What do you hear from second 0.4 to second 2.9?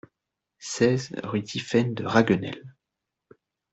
seize rue Tiphaine de Raguenel